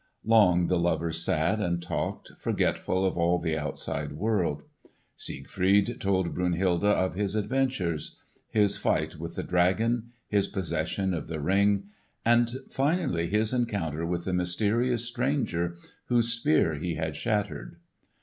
[0.25, 4.63] Long the lovers sat and talked, forgetful of all the outside world.
[5.15, 8.17] Siegfried told Brunhilde of his adventures;
[8.49, 11.83] his fight with the dragon; his possession of the Ring;
[12.25, 15.77] and finally his encounter with the mysterious stranger
[16.07, 17.75] whose spear he had shattered.